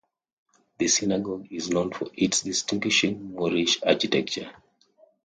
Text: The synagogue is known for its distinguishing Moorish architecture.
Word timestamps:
The 0.79 0.87
synagogue 0.87 1.45
is 1.51 1.69
known 1.69 1.93
for 1.93 2.07
its 2.15 2.41
distinguishing 2.41 3.35
Moorish 3.35 3.83
architecture. 3.83 4.51